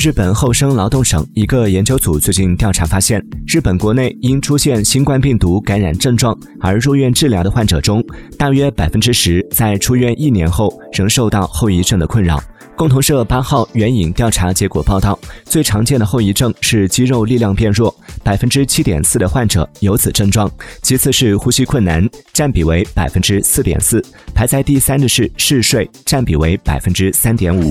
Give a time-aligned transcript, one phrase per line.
[0.00, 8.02] 日本厚生劳动省一个研究组最近调查发现日本国内因出现新冠病毒感染症状而入院治疗的患者中
[8.38, 12.42] 大约百分之十在出院一年后仍受到后遗症的困扰。
[12.74, 17.94] 共同社八号援引调查结果报道最常见的后遗症是肌肉力量变弱
[18.24, 24.02] 百分之七点四的患者有此症状其次是呼吸困难占比为百分之四点四
[24.34, 27.70] 排在第三的是嗜睡占比为百分之三点五。